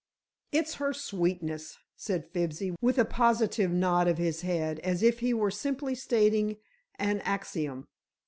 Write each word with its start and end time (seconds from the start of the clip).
"It's 0.51 0.73
her 0.81 0.93
sweetness," 0.93 1.77
said 1.95 2.25
Fibsy, 2.25 2.75
with 2.81 2.97
a 2.97 3.05
positive 3.05 3.69
nod 3.69 4.07
of 4.07 4.17
his 4.17 4.41
head, 4.41 4.79
as 4.79 5.03
if 5.03 5.19
he 5.19 5.31
were 5.31 5.51
simply 5.51 5.93
stating 5.93 6.57
an 6.97 7.19
axiom. 7.19 7.85